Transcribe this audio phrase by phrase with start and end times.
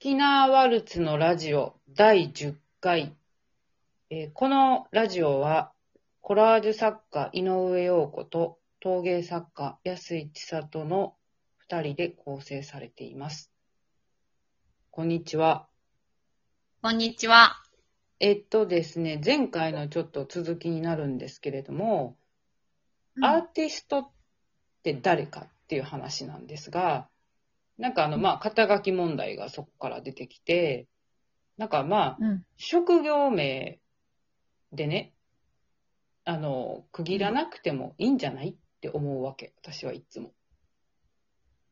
[0.00, 3.14] きなワルツのラジオ第10回、
[4.08, 5.72] えーこのラジオは
[6.22, 11.16] コラージュ作家井上陽子と陶芸作家安井千里の
[11.68, 13.52] 2人で構成されています。
[14.90, 15.68] こんにちは。
[16.80, 17.62] こんにちは。
[18.20, 22.16] えっとですね、前回のちょっと続きになるんですけれども、
[23.16, 24.10] うんアーティストっ
[24.82, 27.09] て誰かっていう話なんですが、
[27.80, 30.86] なんかあの、まあ、肩書き問題がそこから出てきて、
[31.56, 32.44] なんかまあ、うん。
[32.56, 33.80] 職業名
[34.72, 35.14] でね、
[36.24, 40.32] あの、区切らなくてもいいんじゃないって思うわけ、私はいつも。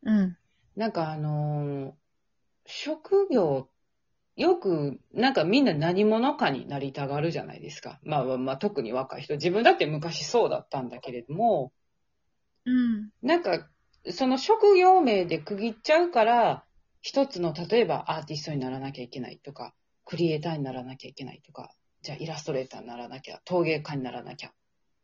[0.02, 0.36] うん。
[0.76, 1.92] なんかあのー
[2.70, 3.70] 職業、
[4.36, 7.98] よく、なんかみんな何者かになりたがるじゃないですか。
[8.02, 9.34] まあまあまあ、特に若い人。
[9.34, 11.72] 自分だって昔そうだったんだけれども、
[12.66, 13.10] うん。
[13.22, 13.70] なんか、
[14.10, 16.64] その職業名で区切っちゃうから、
[17.00, 21.70] 一つの、例えばアーティストにならなきゃいけないとか、クリエイターにならなきゃいけないとか、
[22.02, 24.48] じゃあイラストレーターにならなきゃ、陶芸家にならなきゃ。
[24.48, 24.52] っ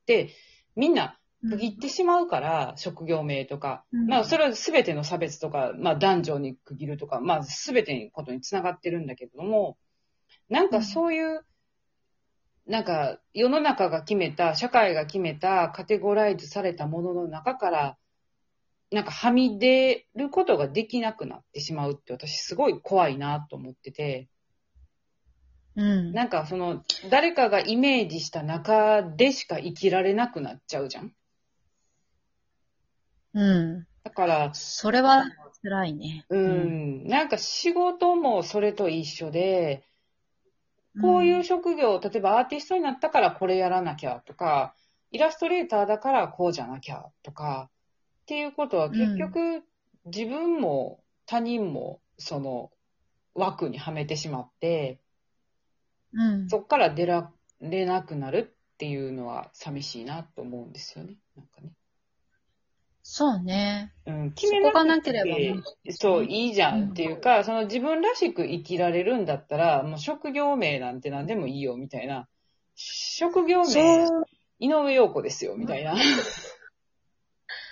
[0.07, 0.31] て、
[0.77, 1.19] みんな
[1.51, 4.07] 区切ってしまうから、職業名とか、うん。
[4.07, 9.77] まあそれは全ての差別とか、まあ男女に区切るとか、まあ全てのことにつながってるんだけれども、
[10.49, 11.45] なんかそういう、
[12.67, 17.99] なんか世の中が決めた、社会が決めたカテゴライズされたものの中から、
[18.95, 24.29] なんかはみ出ることができなくなってしまうって私すごい怖いなと思ってて、
[25.75, 26.13] うん。
[26.13, 31.13] なんかその誰かがイメージした中でしか生きられなくなっちゃうじゃん。
[33.35, 33.87] うん。
[34.05, 35.25] だから、それは
[35.61, 36.25] 辛いね。
[36.29, 36.39] う。
[36.39, 39.83] ん、なんか仕事もそれと一緒で、
[41.03, 44.77] こういう職業、例えばアーティストになったからこれやらなきゃとか、
[45.11, 47.71] イラストレーターだからこうじゃなきゃとか、
[48.25, 49.63] っていうことは結局、
[50.07, 52.71] 自分も他人もその
[53.35, 54.99] 枠にはめてしまって、
[56.15, 56.49] うん。
[56.49, 61.17] そこから出られなくなるっていうのは寂しいなと思うんですよね。
[61.37, 61.73] なんかね。
[63.03, 63.93] そうね。
[64.07, 72.27] うん、そこがなければそう、いいじゃんっていうか、その自分らしく生きられるんだったら、もう職業名なんて何でもいいよ、みたいな。
[72.75, 74.25] 職業そ名、う。
[74.59, 75.95] 井上陽子ですよ、みたいな。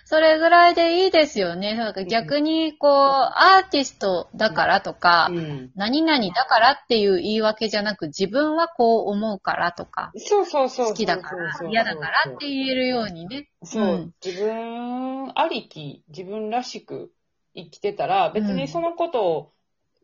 [0.04, 1.74] それぐらいでいいですよね。
[1.74, 5.70] なんか逆に、こう、アーティストだからとか、うん。
[5.74, 10.86] 何々だからっていう言い訳じゃなく、自分はこう思うからとか、そうそうそう。
[10.88, 13.48] 好きだから、嫌だからって言えるようにね。
[13.62, 17.12] そう、うん自分ありき、自分らしく
[17.54, 19.52] 生きてたら、別にそのこと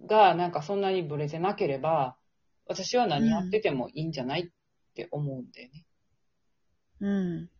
[0.06, 2.16] がなんかそんなにブレてなければ、
[2.66, 5.84] 私は何やっててもいいんじゃないって思うんだよね。
[7.00, 7.50] うん。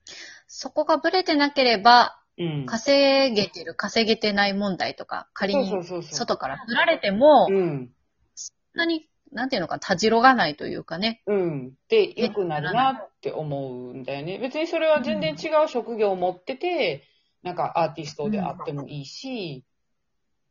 [0.46, 2.66] そこがブレてなければ、うん。
[2.66, 6.12] 稼げてる、稼げてない問題とか、仮そうにそうそうそう。
[6.12, 7.90] 外から振られても、うん。
[8.34, 11.22] そんなに、なんていうのか、たじろがないというかね。
[11.26, 11.74] うん。
[11.88, 14.38] で、良くなるなって思うんだよね。
[14.38, 17.04] 別にそれは全然違う職業を持ってて、
[17.42, 19.64] なんかアーティストであってもいいし、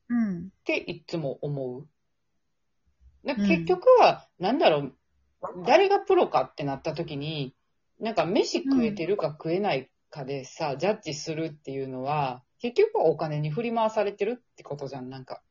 [0.10, 0.48] うん。
[0.48, 1.88] っていつも思う。
[3.26, 4.94] だうん結局は、なんだろう、
[5.66, 7.56] 誰がプロかってなった時に、
[8.00, 15.42] なんか飯食えてるか食えないかでさ、ジャッジするっていうのは、結局はお金に振り回されてるってことじゃん、なんか。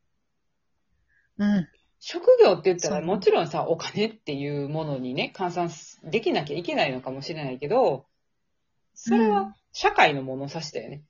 [1.39, 1.69] うん。
[2.01, 8.07] 職業って言ったらそうもちろんさ、お金っていうものにね、換算できなきゃいけないのかもしれないけど、
[8.95, 11.05] それは社会の物差しだよね。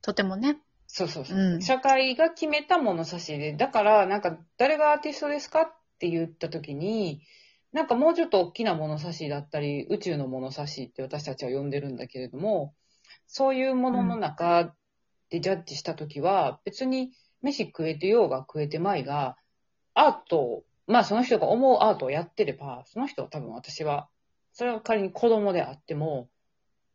[0.00, 0.58] とてもね。
[0.86, 1.38] そうそうそう。
[1.38, 7.22] うん社会が決めた物差しで、だから、なんか、誰がアーティストですかって言った時に、
[7.72, 12.74] なんかもうちょっと大きな物差しだったり、宇宙の物差しって私たちは呼んでるんだけれども、
[13.26, 14.74] そういうものの中
[15.30, 19.36] でジャッジした時は、別に飯食えてようが食えてまいが、
[19.94, 24.08] アート、まあその人が思うアートをやってれば、その人は多分私は、
[24.52, 26.28] それは仮に子供であっても、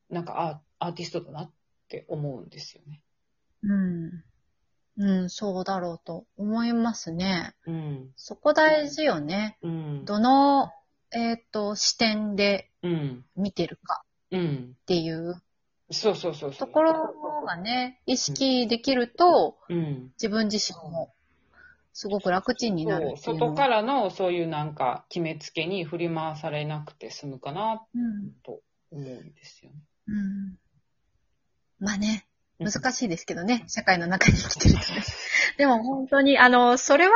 [0.09, 1.51] なんかアーアーティストだなっ
[1.87, 3.01] て思うんですよね。
[3.63, 4.23] うん。
[4.97, 7.53] うん、そうだろうと思いますね。
[7.65, 8.11] うん。
[8.15, 9.57] そこ大事よね。
[9.61, 10.05] うん。
[10.05, 10.71] どの、
[11.11, 13.25] えっ、と、視点でうん。
[13.35, 14.75] 見てるかうん。
[14.81, 15.41] っていう
[15.91, 16.53] そうそうそう。
[16.53, 17.13] ところ
[17.45, 20.11] がね、意識できると、うん。
[20.13, 21.13] 自分自身も
[21.93, 28.31] すごく楽ちんになる外からのそういうなんか決めつけに振り回されなくて済むかなうん。
[28.43, 28.61] と
[28.91, 29.77] 思うんですよね。
[30.07, 30.57] うん。
[31.79, 35.03] まあね、うん難しいですけどね、社会の中に生きてるとね。
[35.57, 37.13] でも本当に、あの、それは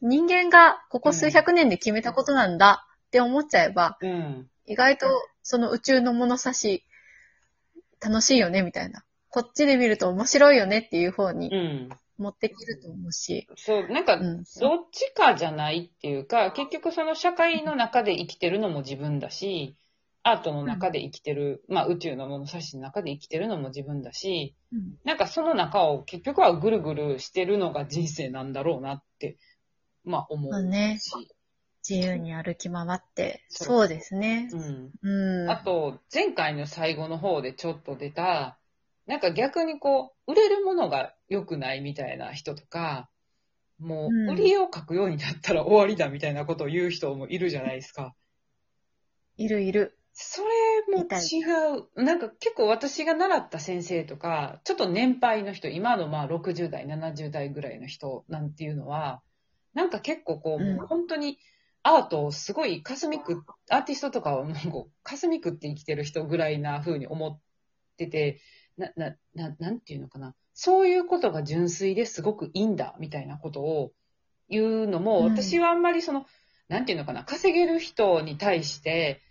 [0.00, 4.50] 人間がここ数百年で決めたことなんだって思っちゃえば、うん。
[4.66, 5.06] 意外と
[5.42, 6.84] その宇宙の物差し、
[8.00, 9.04] 楽しいよね、みたいな。
[9.30, 11.88] こっちで見ると面白いよねっていう方にうん。
[12.18, 13.46] 持ってくると思うし。
[13.56, 14.44] そう、なんか、うん。
[14.60, 19.76] どっちかじゃないっていうか、結局その社会の中で生きてるのも自分だし、
[20.30, 29.38] アートの中で生きてる、まあ宇宙の物差しの中で生きてるのも自分だし、うんなんかその中を結局はぐるぐるしてるのが人生なんだろうなって、
[30.04, 31.10] まあ思うまあねし。
[31.88, 33.44] 自由に歩き回って。
[33.48, 34.50] そうですね。
[34.52, 34.90] うん。
[35.02, 35.50] うん。
[35.50, 38.58] あと、前回の最後の方でちょっと出た、
[39.06, 43.08] なんか逆にこう、売れるものが良くないみたいな人とか、
[43.78, 48.14] もうんう、売り絵を描くようになったら終わりだみたいなことを言う人もいるじゃないですか。
[49.36, 49.97] いるいる。
[50.20, 52.04] それも違う。
[52.04, 59.22] なんか結構私が習った先生とか、ちょっと年配の人、今のまあ60代、70代ぐらいの人なんていうのは、
[59.74, 61.38] なんか結構こう、うん本当に
[61.84, 67.40] アートをすごいかすみく、アーティストとかをもうこうかすみくって生きてる人ぐらいな風に思っ
[67.96, 68.40] てて、
[68.76, 70.34] な、な、な、なんていうのかな。
[70.52, 73.92] そういうことが純粋ですごくいいんだ、みたいなことを
[74.48, 76.26] 言うのも、うん私はあんまりその、
[76.66, 79.22] なんていうのかな、稼げる人に対して、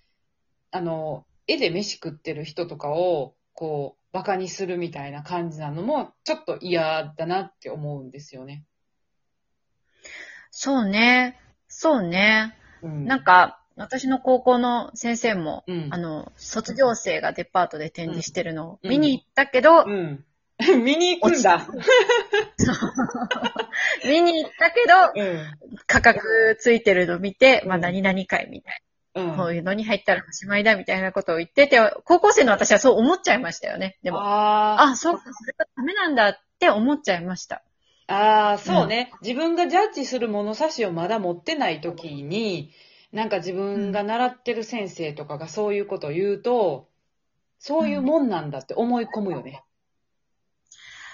[0.72, 8.66] あの、絵で飯食ってる人とかを、こう、馬鹿にするみたいな感じなのも、ちょっと嫌だなって思うんですよね。
[10.52, 11.40] そうね。
[11.68, 12.56] そうね。
[12.82, 13.06] うん。
[13.06, 20.26] なんか、私の高校の先生も、うんあの、卒業生がデパートで展示してるのをうん見に行ったけど、うん。
[20.84, 21.68] 見に行くんだ。
[24.04, 25.46] 見に行ったけど、うん。
[25.86, 28.82] 価格ついてるの見て、まあうん何々会みたい
[29.18, 29.28] うん。
[29.30, 33.98] な、こういうのに入ったらおしまいだみたいなことを言ってて、高校生の私はそう思っちゃいましたよね。
[34.04, 37.64] でも、ああ、そうか、それがダメなんだって思っちゃいました。
[38.08, 42.72] あ、ああ、そうね、自分がジャッジする物差しをまだ持ってない時に、
[43.12, 46.88] なんか自分が習ってる先生とかがそういうことを言うと、
[47.60, 49.64] そういうもんなんだって思い込むよね。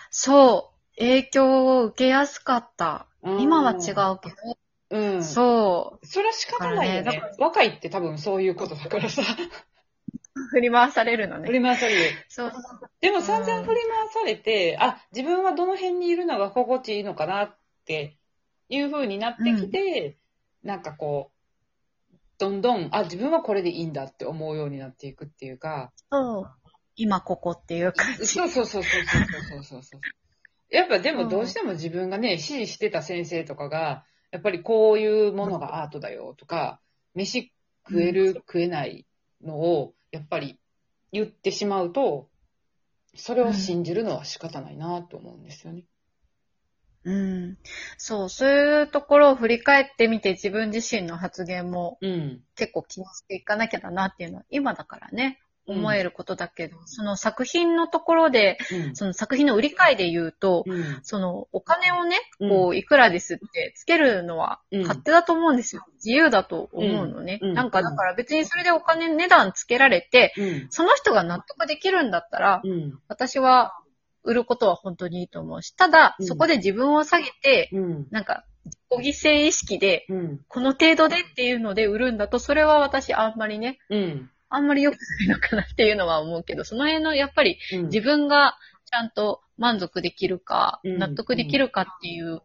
[0.10, 3.08] そう、影響を受けやすかった。
[3.24, 4.58] うん今は違うけど、
[4.94, 5.24] うん。
[5.24, 7.34] そそれは仕方ないよだかね。
[7.40, 9.24] 若いって多分そういうことだからさ。
[9.24, 9.26] う、
[10.52, 11.52] 振り回されるの振ね。
[11.54, 12.12] り回される。
[12.30, 12.54] そう。
[13.02, 17.56] でも散々振り回されて、あ、自分はどの辺にいるのが心地いいのかなっ
[17.86, 18.18] て
[18.70, 20.18] いう風になってきて、
[20.64, 26.52] なんかこう、どんどん、あ、自分はこれでいいんだって思うようになっていくっていうか、そう。
[26.96, 28.28] 今ここっていう感じ。
[28.28, 30.02] そうそうそうそうそうそうそうそう。
[30.70, 36.82] やっぱでもどうしても自分がね、指示してた先生とかが、やっぱりこういうものがアートだよとか、
[37.14, 37.54] 飯
[37.88, 39.06] 食える、食えない
[39.44, 40.60] のを、やっぱり
[41.12, 42.30] 言ってしまうと、
[43.16, 45.84] それを信じるのは仕方ないなと思うんですよね。
[47.04, 47.58] うん。
[48.00, 52.42] そう、そういうところを振り返ってみて自分自身の発言もうん。
[52.56, 58.96] 結構気にしていかなきゃだなっていうのは今だからね、思えることだけど、その作品のところで、うん。
[58.96, 61.00] その作品の売り買いで言うと、うん。
[61.04, 65.86] そのお金をね、うんこう、いくらですってつけるのはうん勝手だと思うんですよ。
[65.96, 67.40] 自由だと思うのね。
[67.42, 70.68] うんうんなんかだから別にそれでお金値段つけられて、うん。
[70.70, 73.00] その人が納得できるんだったら、うん。
[73.08, 73.78] 私は
[74.24, 78.08] 売ることは本当にいいと思うし、ただ、うんそこで自分を下げて、うん。
[78.12, 78.78] なんか、自
[79.14, 80.40] 己犠牲意識で、うん。
[80.48, 84.30] この程度でっていうので売るんだと、それは私あんまりね、うん。
[84.54, 87.86] あんまり良くないのかなっていうのは思うけど、その辺のやっぱりうん。
[87.86, 92.42] 自分がちゃんと満足できるか、うん納得できるかっていう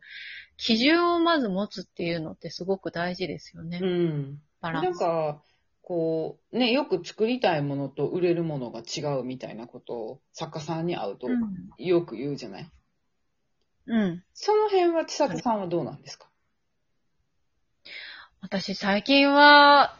[0.56, 3.80] 基準をまず持つっていうのってすごく大事ですよね。
[3.82, 4.40] うん。
[4.60, 4.98] なんバランス。
[4.98, 5.42] か、
[5.82, 11.70] こう、ね、よく作りたいものと売れるものが違うみたいなことを作家さんに会うとうん。
[11.78, 12.70] よく言うじゃない、
[13.86, 14.24] うん。
[14.34, 16.28] その辺は千里さんはどうなんですか？
[18.40, 19.96] 私最近は、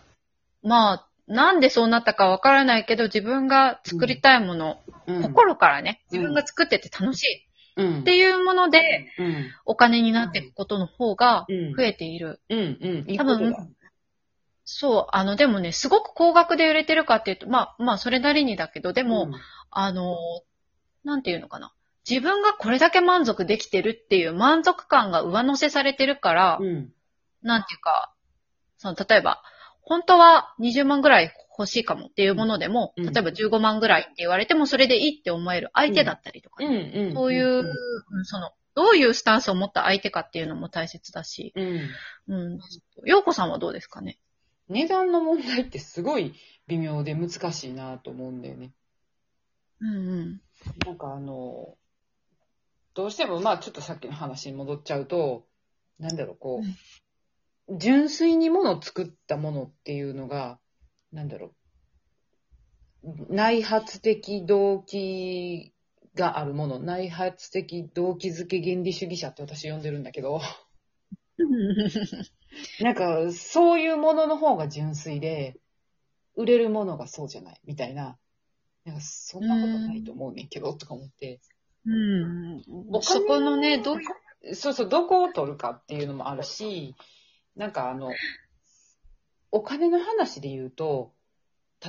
[0.62, 5.22] まあ、なんでそうなったかわからないけど、自分が作りたいもの、うん。
[5.22, 8.00] 心からね、うん自分が作ってて楽しいうん。
[8.00, 9.50] っていうもので、うん。
[9.66, 11.74] お金になっていくことの方がうん。
[11.74, 12.40] 増えている。
[13.16, 13.54] 多分、
[14.64, 19.30] そう、あの、でもね、すごく高額で売れてるかっていうと、まあ、まあ、それなりにだけど、でも、
[19.70, 20.16] あの、
[21.04, 21.72] なんていうのかな。
[22.08, 26.92] 自分がこれだけ満足できてるっていう満足感が上乗せされてるから、うん。
[27.42, 28.12] なんていうか、
[28.78, 29.42] その、例えば、
[29.88, 37.08] 本当は20万ぐらい欲しいかもっていうものでも、うん例えば15万ぐらいって言われてもそれでいいって思える相手だったりとかうね、ん。
[37.08, 37.14] うん。
[37.14, 37.74] そういう、
[38.10, 41.88] うんその、どういうスタンスを持った相手かっていうのも大切だし、うん。
[42.28, 42.58] うん。
[43.06, 44.18] ようこさんはどうですかね？
[44.68, 46.34] 値段の問題ってすごい
[46.66, 48.72] 微妙で難しいなと思うんだよね。
[49.80, 50.40] うんうん。
[50.84, 51.76] なんかあの、
[52.92, 55.46] どうしてもまあちょっとさっきの話に戻っちゃうと、
[55.98, 56.66] なんだろう、こう、
[57.76, 60.58] 純粋にものを作ったものっていうのが、
[61.12, 61.52] なんだろ
[63.02, 65.72] う、内発的動機
[66.14, 70.40] があるもの、内発的動機づけ原理主義者って私呼んでるんだけど、
[72.80, 75.60] なんか、そういうものの方が純粋で、
[76.34, 78.18] 売れるものがそうじゃない、みたいな。
[78.84, 81.40] なんか、そんなことないと思うねんけど、とか思って。
[81.84, 82.62] うん。
[83.02, 83.96] そこのね、ど
[84.54, 86.94] そうそう、どこを取るかっていうのもあるし、
[87.58, 88.10] なんかあの、
[89.50, 91.12] お金の話で言うと、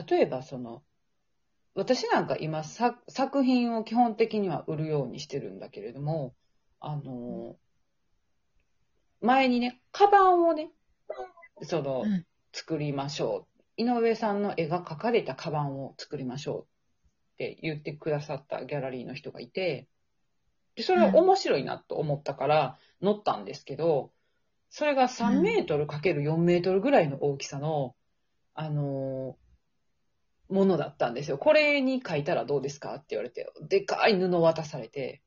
[0.09, 0.83] 例えばその、
[1.75, 6.33] 私なんか今さ作品を基本的には売るようにしてるんだけれども、
[6.81, 7.55] あの、
[9.21, 10.71] 前にね、カバンをね、
[11.61, 13.47] その、うん作りましょ
[13.77, 13.81] う。
[13.81, 16.65] 井上さんの絵が描かれたカバンを作りましょうっ
[17.37, 19.87] て言ってくださったギャラリーの人がいて、
[20.75, 24.11] でそれは面白いなと思ったから乗ったんですけど、
[24.69, 27.95] それが3メートルかける4メートルぐらいの大きさの、
[28.53, 29.49] あのー
[30.49, 31.37] ものだったんですよ。
[31.37, 35.21] これに書いたらどうですかって言われて、でかい布渡されて、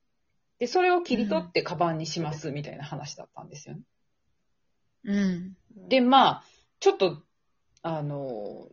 [0.59, 3.83] で、それを切り取ってカバンにしますみたいな話だったんですよね。
[5.05, 5.57] うん。
[5.89, 6.45] で、まあ、
[6.81, 7.23] ちょっと、
[7.83, 8.69] あの、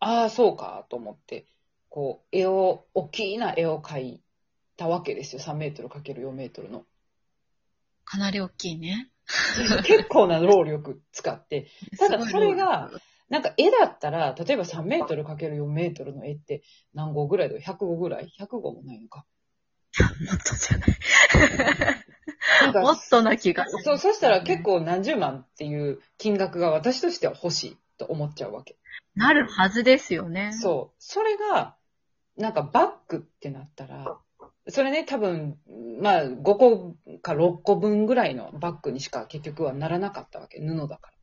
[0.00, 1.46] ああ、そうか、と思って、
[1.88, 4.20] こう、絵を、大きな絵を描い
[4.76, 5.42] たわけですよ。
[5.42, 6.84] 3メートルかける4メートルの。
[8.18, 9.08] かなり大きいね。
[9.84, 11.68] 結構な労力使って。
[11.98, 12.90] ただそれが、
[13.28, 16.62] なんか絵だったら、例えば3メートルかける4メートルの絵って
[16.94, 19.24] 何号ぐらいだよ ?100 号ぐらい ?100 号もないのか。
[20.00, 20.88] もっとじゃない。
[22.62, 23.84] なんかもっとな気がする。
[23.84, 28.76] そう、そしたら結構何十万っていう金額が私としては欲しいと思っちゃうわけ。
[29.14, 30.52] なるはずですよね。
[30.52, 30.96] そう。
[30.98, 31.76] それが、
[32.36, 34.18] なんかバッグってなったら、
[34.68, 35.58] それね、多分、
[36.00, 40.60] まあ、5個か6個分ぐらいのバッグにしか結局はならなかったわけ。
[40.60, 41.18] 布だから。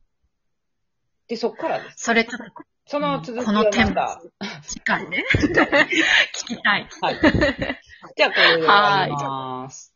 [1.28, 2.04] で、そっからです。
[2.04, 2.44] それちょっと
[2.88, 4.22] その続きこのまンポた、
[4.62, 5.24] 次回ね。
[5.34, 6.88] 聞きたい。
[7.00, 7.20] はい。
[8.16, 9.92] じゃあ、これで終わります。